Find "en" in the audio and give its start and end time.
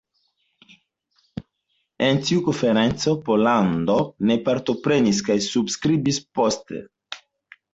2.07-2.21